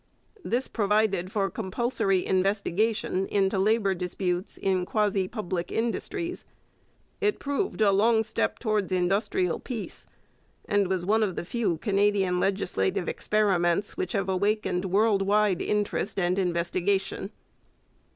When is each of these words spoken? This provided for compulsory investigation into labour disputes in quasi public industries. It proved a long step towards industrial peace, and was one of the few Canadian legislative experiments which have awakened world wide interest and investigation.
This 0.43 0.67
provided 0.67 1.31
for 1.31 1.51
compulsory 1.51 2.25
investigation 2.25 3.27
into 3.27 3.59
labour 3.59 3.93
disputes 3.93 4.57
in 4.57 4.83
quasi 4.83 5.27
public 5.27 5.71
industries. 5.71 6.43
It 7.19 7.37
proved 7.37 7.81
a 7.81 7.91
long 7.91 8.23
step 8.23 8.57
towards 8.57 8.91
industrial 8.91 9.59
peace, 9.59 10.07
and 10.65 10.87
was 10.87 11.05
one 11.05 11.21
of 11.21 11.35
the 11.35 11.45
few 11.45 11.77
Canadian 11.77 12.39
legislative 12.39 13.07
experiments 13.07 13.95
which 13.95 14.13
have 14.13 14.27
awakened 14.27 14.85
world 14.85 15.21
wide 15.21 15.61
interest 15.61 16.19
and 16.19 16.39
investigation. 16.39 17.29